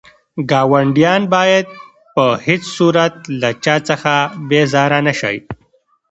ګاونډيان 0.51 1.21
بايد 1.33 1.65
په 2.15 2.25
هيڅ 2.45 2.63
صورت 2.77 3.13
له 3.41 3.49
چا 3.63 3.75
څخه 3.89 4.13
بيزاره 4.49 4.99
نه 5.07 5.13
شئ. 5.19 5.37